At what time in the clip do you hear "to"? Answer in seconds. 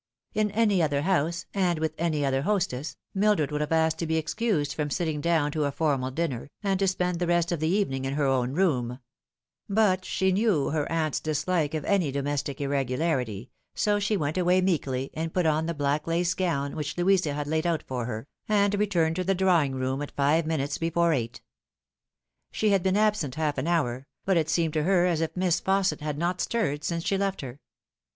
3.99-4.07, 5.51-5.65, 6.79-6.87, 19.17-19.23, 24.73-24.81